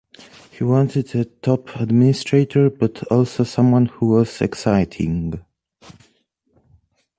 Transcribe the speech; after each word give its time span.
He 0.57 0.63
wanted 0.63 1.13
a 1.13 1.25
top 1.25 1.75
administrator, 1.79 2.71
but 2.71 3.03
also 3.11 3.43
someone 3.43 3.85
who 3.85 4.07
was 4.07 4.41
exciting. 4.41 5.39